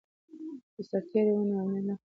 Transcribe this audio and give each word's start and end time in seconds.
که 0.73 0.81
سرتیری 0.89 1.31
وي 1.37 1.43
نو 1.49 1.55
امنیت 1.63 1.85
نه 1.87 1.93
خرابېږي. 1.93 1.97